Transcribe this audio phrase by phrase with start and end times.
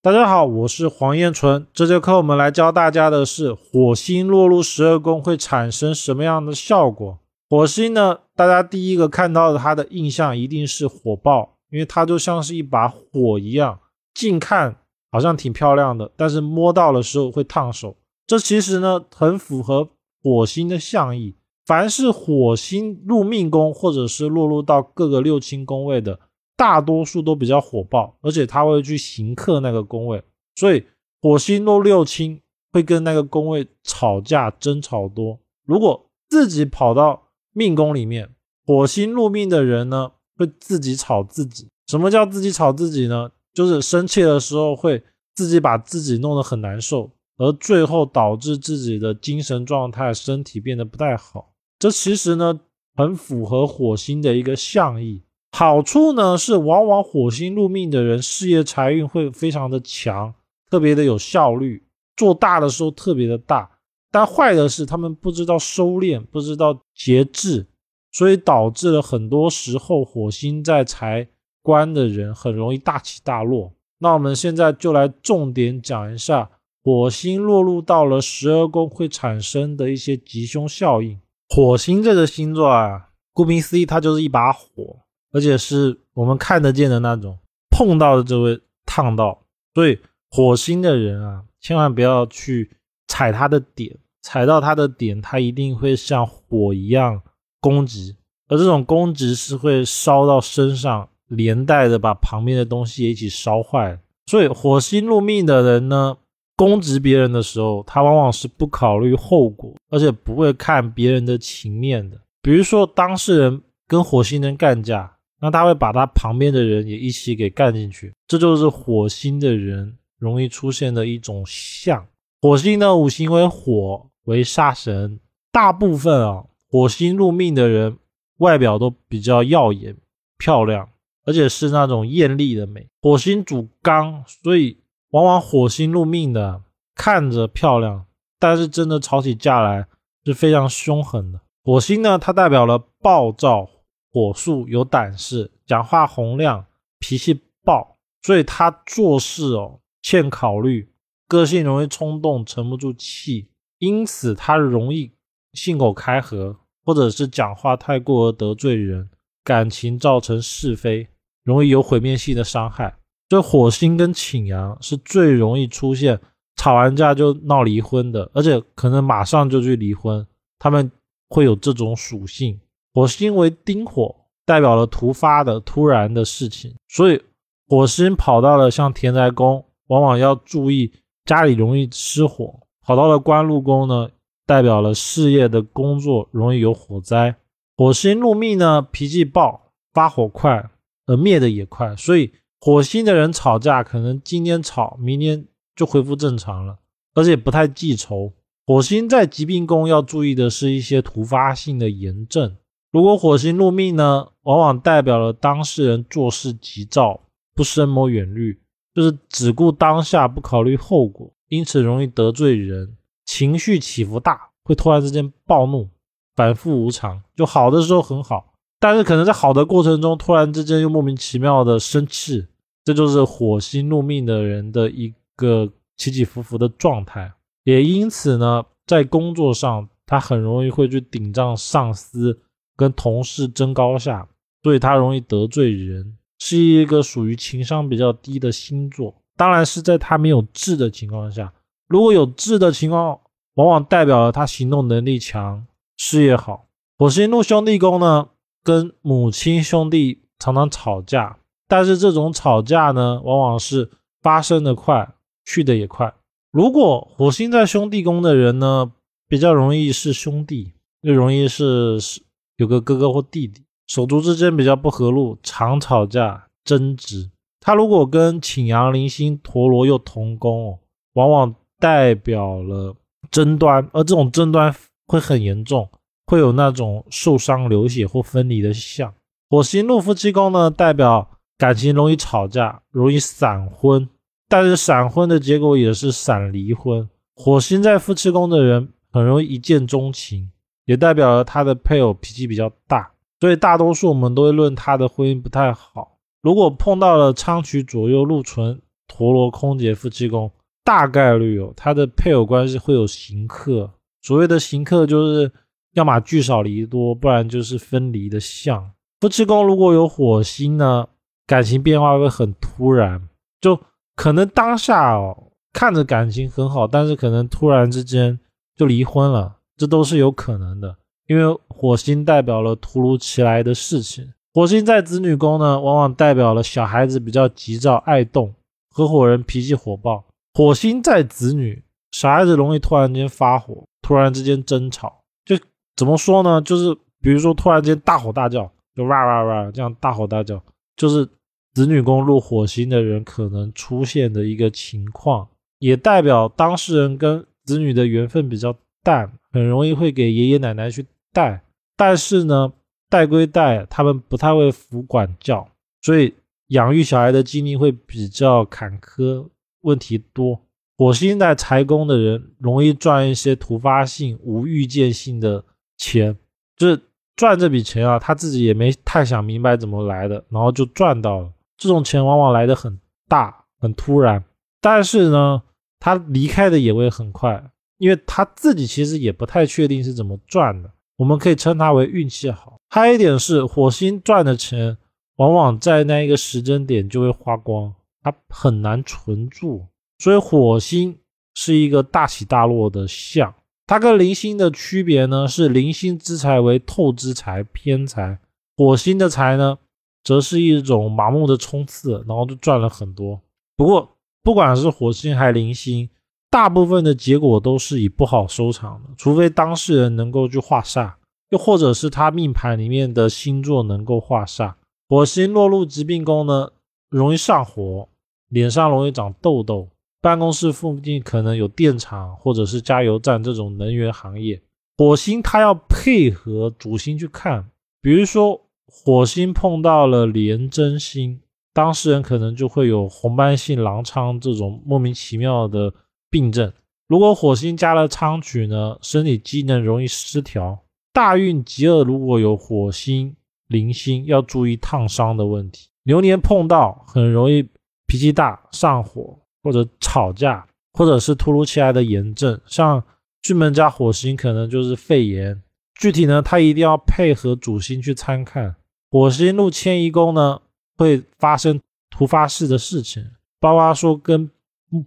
[0.00, 1.66] 大家好，我是黄彦纯。
[1.74, 7.18] 这节课我们来教大家的是火星落入十二宫会产生什么样的效果。
[7.50, 13.80] 火星呢，大家第一个看到的它的印象一定是火爆，因为它就像是一把火一样，
[14.14, 14.76] 近看
[15.10, 17.96] 好像挺漂亮的，但是摸到的时候会烫手。
[18.24, 19.88] 这其实呢，很符合
[20.22, 21.34] 火星的象意。
[21.66, 26.20] 凡是火星入命宫或者是落入到各个六亲宫位的。
[26.58, 30.20] 大多数都比较火爆，而且他会去行克那个宫位，
[30.56, 30.84] 所以
[31.22, 32.40] 火星落六亲
[32.72, 35.38] 会跟那个宫位吵架争吵多。
[35.64, 38.28] 如果自己跑到命宫里面，
[38.66, 41.68] 火星入命的人呢，会自己吵自己。
[41.86, 43.30] 什么叫自己吵自己呢？
[43.54, 45.02] 就是生气的时候会
[45.36, 51.52] 自己把自己弄得很难受，而最后导致自己的精神状态、身体变得不太好。
[51.78, 52.60] 这其实呢，
[52.96, 55.22] 很符合火星的一个象意。
[55.58, 60.32] 好处呢是，往往火星入命的人事业财运会非常的强，
[60.70, 61.82] 特别的有效率，
[62.16, 63.68] 做大的时候特别的大。
[64.12, 67.66] 但坏的是，他们不知道收敛，不知道节制，
[68.12, 71.26] 所以导致了很多时候火星在财
[71.60, 73.72] 官的人很容易大起大落。
[73.98, 76.48] 那我们现在就来重点讲一下
[76.84, 81.18] 火星落入到了十二宫会产生的一些吉凶效应。
[81.48, 85.00] 火星这个星座啊，顾名思义，它就是一把火。
[85.32, 87.38] 而且是我们看得见的那种，
[87.70, 89.38] 碰到的就会烫到，
[89.74, 89.98] 所以
[90.30, 92.70] 火星的人啊，千万不要去
[93.06, 97.20] 踩他的点，踩到他的点，他一定会像火一样
[97.60, 98.16] 攻击，
[98.48, 104.00] 而这种攻击是会烧到身上，连带的把旁边的东西也一起烧坏。
[104.26, 106.16] 所以火星入命的人呢，
[106.56, 112.18] 攻击别人的时候，他往往是不考虑后果，而且不会看别人的情面的。
[112.40, 115.17] 比如说当事人跟火星人干架。
[115.40, 122.06] 那他会把他旁边的人也一起给干进去，这就是火星的人容易出现的一种相。
[122.40, 125.20] 火星呢五行为火，为煞神，
[125.52, 127.96] 大部分啊，火星入命的人
[128.38, 129.96] 外表都比较耀眼、
[130.38, 130.88] 漂亮，
[131.24, 132.86] 而且是那种艳丽的美。
[133.00, 134.78] 火星主刚，所以
[135.10, 136.62] 往往火星入命的
[136.94, 138.04] 看着漂亮，
[138.40, 139.86] 但是真的吵起架来
[140.24, 141.40] 是非常凶狠的。
[141.62, 143.68] 火星呢，它代表了暴躁。
[144.12, 146.64] 火速有胆识，讲话洪亮，
[146.98, 150.90] 脾气暴，所以他做事哦欠考虑，
[151.26, 155.12] 个性容易冲动，沉不住气，因此他容易
[155.52, 159.10] 信口开河，或者是讲话太过而得罪人，
[159.44, 161.08] 感情造成是非，
[161.44, 162.96] 容易有毁灭性的伤害。
[163.28, 166.18] 这火星跟请阳是最容易出现
[166.56, 170.26] 吵完架就闹离婚的，而且可能马上就去离婚，
[170.58, 170.90] 他们
[171.28, 172.58] 会有这种属性。
[172.98, 174.12] 火星为丁火，
[174.44, 177.22] 代表了突发的、突然的事情，所以
[177.68, 180.92] 火星跑到了像田宅宫，往往要注意
[181.24, 184.10] 家里容易失火；跑到了官禄宫呢，
[184.44, 187.36] 代表了事业的工作容易有火灾。
[187.76, 190.68] 火星入命呢，脾气暴，发火快，
[191.06, 196.76] 而灭的也快，所以火星的人吵架可能今天吵，明天就恢复正常了，
[197.14, 198.32] 而且不太记仇。
[198.66, 202.56] 火星在疾病宫要注意的是一些突发性的炎症。
[202.90, 207.20] 如果火星入命呢，往往代表了当事人做事急躁，
[207.54, 208.58] 不深谋远虑，
[208.94, 212.96] 就是只顾当下，不考虑后果，因此容易得罪人，
[213.26, 215.88] 情绪起伏大，会突然之间暴怒，
[216.34, 217.22] 反复无常。
[217.36, 222.46] 就好的时候很好，但是可能在好的过程中，突然之间又莫名其妙的生气，
[222.84, 227.30] 这就是火星入命的人的一个起起伏伏的状态。
[227.64, 232.40] 也因此呢，在工作上，他很容易会去顶撞上司。
[232.78, 234.28] 跟同事争高下，
[234.62, 239.12] 所以他容易得罪人，是一个属于情商比较低的星座。
[239.36, 241.52] 当然是在他没有智的情况下，
[241.88, 243.18] 如果有智的情况，
[243.54, 245.66] 往往代表了他行动能力强，
[245.96, 246.68] 事业好。
[246.96, 248.28] 火星入兄弟宫呢，
[248.62, 253.90] 跟母亲兄弟常常吵架，但是这种吵架呢，往往是
[254.22, 255.14] 发生的快，
[255.44, 256.14] 去的也快。
[256.52, 258.92] 如果火星在兄弟宫的人呢，
[259.26, 262.22] 比较容易是兄弟，又容易是是。
[262.58, 267.30] 有个哥哥或弟弟，手足之间比较不和睦，常吵架争执。
[267.60, 270.76] 他如果跟请阳灵星陀螺又同宫，
[271.12, 272.96] 往往代表了
[273.30, 274.74] 争端，而这种争端
[275.06, 275.88] 会很严重，
[276.26, 279.14] 会有那种受伤、流血或分离的象。
[279.48, 284.08] 火星入夫妻宫呢，代表感情容易吵架，容易闪婚，
[284.48, 287.08] 但是闪婚的结果也是闪离婚。
[287.36, 290.50] 火星在夫妻宫的人很容易一见钟情。
[290.88, 296.16] 也代表了他的配偶脾气比较大，所以大多数我们都会论他的婚姻不太好。
[296.40, 300.50] 如果碰到了昌曲左右禄存陀螺空劫夫妻宫，
[300.82, 303.90] 大概率哦，他的配偶关系会有刑克。
[304.22, 305.52] 所谓的刑克，就是
[305.92, 308.90] 要么聚少离多，不然就是分离的相。
[309.20, 311.06] 夫妻宫如果有火星呢，
[311.46, 313.28] 感情变化会很突然，
[313.60, 313.78] 就
[314.16, 318.40] 可能当下哦看着感情很好，但是可能突然之间
[318.74, 320.94] 就离婚了，这都是有可能的。
[321.28, 324.32] 因为火星代表了突如其来的事情。
[324.54, 328.52] 火星在子女宫呢，往往代表了小孩子比较急躁爱动，
[328.90, 330.24] 合伙人脾气火爆。
[330.54, 335.20] 火星在子女，小孩子容易突然间发火，突然之间争吵。
[335.44, 335.56] 就
[335.94, 336.60] 怎么说呢？
[336.62, 340.60] 就是比如说突然间大吼大叫，就哇哇哇这样大吼大叫，
[340.96, 341.28] 就是
[341.74, 345.46] 子女宫入火星的人可能出现的一个情况，
[345.78, 348.74] 也代表当事人跟子女的缘分比较
[349.08, 351.62] 淡，很容易会给爷爷奶奶去带。
[351.96, 352.72] 但是呢。
[353.10, 355.66] 带归带，他们不太会服管教，
[356.02, 356.34] 所以
[356.66, 359.48] 养育小孩的经历会比较坎坷，
[359.80, 360.60] 问题多。
[360.98, 365.64] 火星在财宫的人容易赚一些突发性、无预见性的
[365.96, 366.36] 钱，
[366.76, 367.00] 就是
[367.34, 371.50] 赚这笔钱啊，他自己也没太想明白怎么来的，然后就赚到了。
[371.78, 374.44] 这种钱往往来的很大、很突然，
[374.82, 375.62] 但是呢，
[375.98, 380.90] 他离开的也会很快，因为他自己其实也不太确定是怎么赚的。
[381.16, 382.76] 我们可以称它为运气好。
[382.88, 384.96] 还有一点是，火星赚的钱
[385.36, 387.92] 往往在那一个时间点就会花光，
[388.22, 389.84] 它很难存住。
[390.18, 391.18] 所以火星
[391.54, 393.52] 是一个大起大落的象。
[393.86, 398.38] 它跟零星的区别呢，是零星之财为透之财、偏财，
[398.76, 399.78] 火星的财呢，
[400.22, 403.40] 则是一种盲目的冲刺，然后就赚了很多。
[403.76, 406.08] 不过，不管是火星还是零星。
[406.50, 411.12] 大部分的结果都是以不好收场的，除非当事人能够去化煞，
[411.50, 414.74] 又或者是他命盘里面的星座能够化煞。
[415.08, 416.70] 火星落入疾病宫呢，
[417.10, 418.08] 容易上火，
[418.48, 419.88] 脸上容易长痘痘，
[420.22, 424.62] 办公室附近可能有电厂或者是加油站这种能源行业。
[424.96, 427.68] 火星它要配合主星去看，
[428.00, 431.40] 比如说火星碰到了廉贞星，
[431.74, 435.92] 当事人可能就会有红斑性狼疮这种莫名其妙的。
[436.30, 436.72] 病症，
[437.06, 440.78] 如果火星加了仓曲呢，身体机能容易失调。
[441.12, 443.34] 大运极恶，如果有火星、
[443.66, 445.88] 零星，要注意烫伤的问题。
[446.02, 447.66] 流年碰到，很容易
[448.06, 452.60] 脾气大、上火或者吵架，或者是突如其来的炎症。
[452.66, 453.02] 像
[453.42, 455.62] 巨门加火星，可能就是肺炎。
[455.98, 458.76] 具体呢，他一定要配合主星去参看。
[459.10, 460.60] 火星入迁移宫呢，
[460.96, 463.24] 会发生突发式的事情，
[463.58, 464.50] 包括说跟。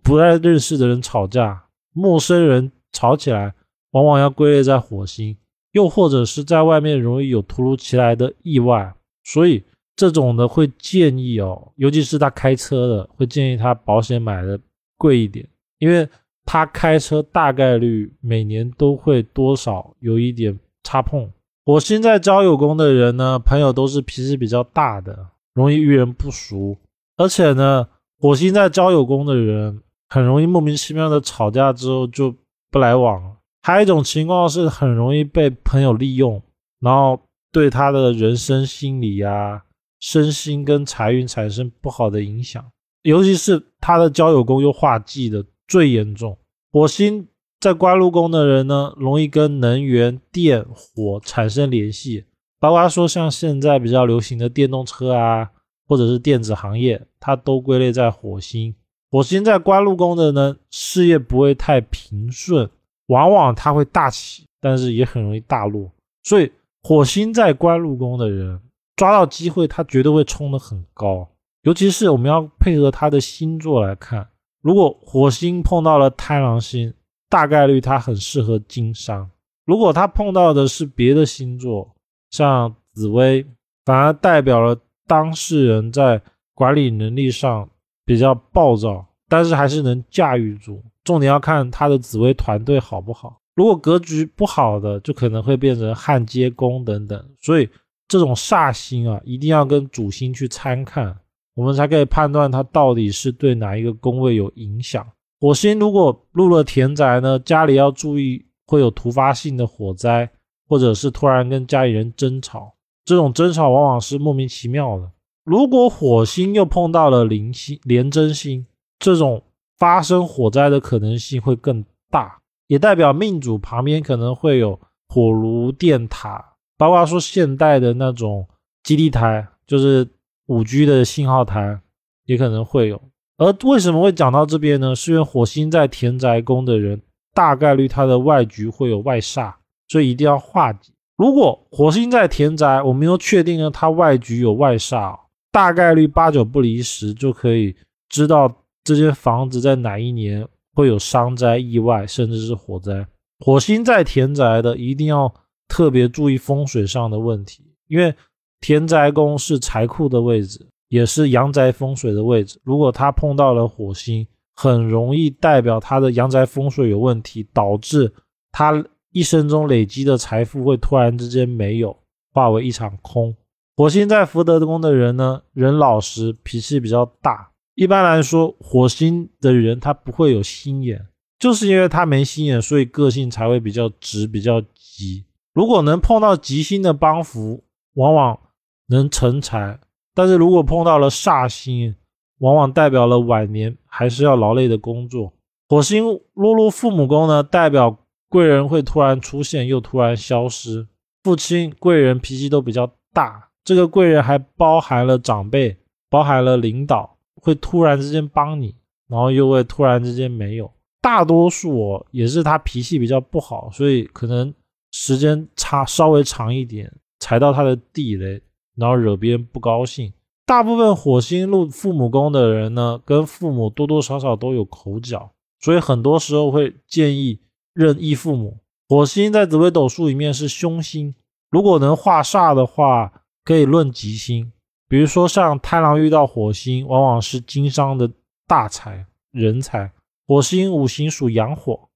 [0.04, 1.64] 不太认识的人吵架，
[1.94, 3.54] 陌生人吵起来，
[3.92, 5.36] 往往要归类在火星，
[5.72, 8.94] 又或者是在外面容易有突如其来的意外，
[9.24, 9.64] 所以
[9.96, 14.60] 这种的会建议哦，尤其是他开车的，会建议他保险买的
[14.98, 15.48] 贵一点，
[15.80, 16.08] 因为
[16.46, 21.28] 他开车大概率每年都会多少有一点擦碰。
[21.66, 26.78] 火星在交友宫的人呢，朋友都是脾气比较大的，容易遇人不淑，
[27.18, 27.88] 而且呢。
[28.22, 32.36] 火星在交友宫的人很容易莫名其妙的吵架之后就
[32.70, 33.38] 不来往了。
[33.64, 36.40] 还有一种情况是很容易被朋友利用，
[36.80, 37.20] 然后
[37.52, 39.64] 对他的人生心理啊、
[40.00, 42.64] 身心跟财运产生不好的影响。
[43.02, 46.38] 尤其是他的交友宫又化忌的最严重。
[46.72, 47.28] 火星
[47.60, 52.26] 在官禄宫的人呢，容易跟能源、电、火产生联系，
[52.60, 55.50] 包括说像现在比较流行的电动车啊。
[55.92, 58.74] 或者是电子行业，它都归类在火星。
[59.10, 62.70] 火星在官禄宫的呢，事业不会太平顺，
[63.08, 65.92] 往往它会大起，但是也很容易大落。
[66.24, 66.50] 所以，
[66.82, 68.58] 火星在官禄宫的人
[68.96, 71.28] 抓到机会，他绝对会冲得很高。
[71.64, 74.26] 尤其是我们要配合他的星座来看，
[74.62, 76.94] 如果火星碰到了贪狼星，
[77.28, 79.28] 大概率他很适合经商；
[79.66, 81.94] 如果他碰到的是别的星座，
[82.30, 83.46] 像紫薇，
[83.84, 84.80] 反而代表了。
[85.08, 86.22] 当事人在
[86.54, 87.70] 管理能力上
[88.06, 90.84] 比较暴躁，但是还是能驾驭住。
[91.04, 93.40] 重点要看他的紫薇团队好不好。
[93.56, 97.24] 如果格局不好的，就可能会变成焊接工等等。
[97.40, 97.68] 所以
[98.08, 101.18] 这种煞星啊，一定要跟主星去参看，
[101.56, 105.06] 我们才可以判断它到底是对哪一个宫位有影响。
[105.40, 110.30] 火星如果入了田宅呢，家里要注意会有突发性的火灾，
[110.68, 112.74] 或者是突然跟家里人争吵。
[113.04, 115.12] 这种争吵往往是莫名其妙的。
[115.44, 118.66] 如果火星又碰到了零星、连真星，
[119.00, 119.44] 这种
[119.78, 128.48] 发生火灾的可能性会更大，也代表命主旁边可能会有火炉、电塔，包括说现代的那种
[128.84, 130.08] 基地台，就是
[130.46, 131.82] 五 G 的信号台，
[132.26, 133.02] 也可能会有。
[133.38, 134.96] 而为什么会讲到这边呢？
[134.96, 137.02] 是因为火星在田宅宫的人，
[137.34, 139.56] 大概率他的外局会有外煞，
[139.88, 140.94] 所以一定要化解。
[141.22, 145.16] 如果火星在田宅，我们又确定了它外局有外煞，
[145.52, 147.76] 大概率八九不离十，就可以
[148.10, 148.52] 知道
[148.84, 153.06] 这间房子在哪一年会有伤灾、意外，甚至是火灾。
[153.38, 155.32] 火星在田宅的，一定要
[155.68, 158.12] 特别注意风水上的问题，因为
[158.60, 162.60] 田宅宫是财库的位置，也是阳宅风水的位置。
[162.64, 164.26] 如果他碰到了火星，
[164.56, 168.12] 很容易代表他的阳宅风水有问题，导致
[168.52, 171.98] 他一生中累积的财富会突然之间没有，
[172.34, 173.36] 化为一场空。
[173.76, 177.52] 火星在福德宫的人呢，人老实，脾气比较大。
[177.76, 181.08] 一般来说，火星的人他不会有心眼。
[181.40, 185.26] 就是因为他没心眼，所以个性才会比较直、比较急。
[185.54, 187.64] 如果能碰到吉星的帮扶，
[187.96, 188.40] 往往
[188.88, 189.80] 能成才；
[190.14, 191.96] 但是如果碰到了煞星，
[192.38, 195.34] 往往代表了晚年还是要劳累的工作。
[195.68, 197.98] 火星落入父母宫呢，代表
[198.32, 200.88] 贵人会突然出现又突然消失。
[201.22, 205.76] 父亲、贵人脾气都比较大，这个贵人还包含了长辈，
[206.10, 208.74] 包含了领导，会突然之间帮你，
[209.10, 210.72] 然后又会突然之间没有。
[211.02, 214.54] 大多数我也是他脾气比较不好，所以可能
[214.94, 218.42] 时间差稍微长一点，踩到他的地雷，
[218.78, 220.14] 然后惹别人不高兴。
[220.46, 227.38] 大部分火星入父母宫的人呢，跟父母多多少少都有口角，所以很多时候会建议
[227.74, 228.58] 任意父母。
[228.88, 231.16] 火星在紫微斗数里面是凶星，
[231.50, 234.52] 如果能化煞的话，可以论吉星。
[234.88, 238.12] 比如说像贪狼遇到火星，往往是经商的
[238.46, 239.92] 大财人才。
[240.28, 241.88] 火星五行属阳火，